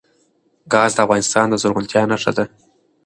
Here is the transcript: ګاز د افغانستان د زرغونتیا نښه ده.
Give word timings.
ګاز 0.73 0.91
د 0.95 0.99
افغانستان 1.05 1.45
د 1.49 1.53
زرغونتیا 1.61 2.01
نښه 2.11 2.31
ده. 2.37 2.45